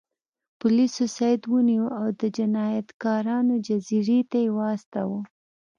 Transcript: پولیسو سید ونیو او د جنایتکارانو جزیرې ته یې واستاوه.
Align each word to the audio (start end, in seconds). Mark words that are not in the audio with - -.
پولیسو 0.59 1.05
سید 1.17 1.41
ونیو 1.51 1.85
او 1.99 2.07
د 2.21 2.23
جنایتکارانو 2.37 3.53
جزیرې 3.67 4.19
ته 4.31 4.37
یې 4.43 4.49
واستاوه. 4.57 5.19